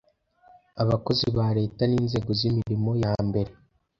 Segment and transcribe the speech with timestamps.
[0.81, 3.51] Abakozi ba Leta n Inzego z Imirimo ya mbere